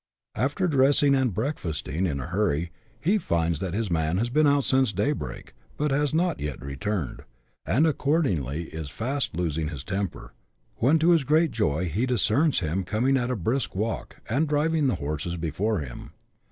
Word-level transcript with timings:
After 0.33 0.67
dressing 0.67 1.13
and 1.13 1.31
breakfasting 1.31 2.07
in 2.07 2.19
a 2.19 2.25
hurry, 2.25 2.71
he 2.99 3.19
finds 3.19 3.59
that 3.59 3.75
his 3.75 3.91
man 3.91 4.17
has 4.17 4.31
been 4.31 4.47
out 4.47 4.63
since 4.63 4.91
daybreak, 4.91 5.53
but 5.77 5.91
has 5.91 6.11
not 6.11 6.39
yet 6.39 6.59
returned, 6.59 7.21
and 7.67 7.85
accordingly 7.85 8.63
is 8.69 8.89
fast 8.89 9.37
losing 9.37 9.67
his 9.67 9.83
temper, 9.83 10.33
when 10.77 10.97
to 10.97 11.11
his 11.11 11.23
great 11.23 11.51
joy 11.51 11.85
he 11.85 12.07
discerns 12.07 12.61
him 12.61 12.83
coming 12.83 13.15
at 13.15 13.29
a 13.29 13.35
brisk 13.35 13.75
walk, 13.75 14.15
and 14.27 14.47
driving 14.49 14.87
the 14.87 14.95
horses 14.95 15.37
before 15.37 15.81
him. 15.81 16.13